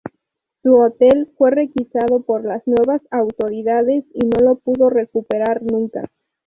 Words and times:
Su 0.63 0.77
hotel 0.77 1.29
fue 1.37 1.51
requisado 1.51 2.23
por 2.23 2.43
las 2.43 2.63
nuevas 2.65 3.03
autoridades 3.11 4.03
y 4.15 4.25
no 4.25 4.43
lo 4.43 4.55
pudo 4.55 4.89
recuperar 4.89 5.61
nunca. 5.61 6.09